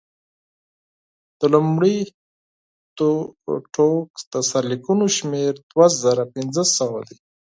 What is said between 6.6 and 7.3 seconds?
سوه دی.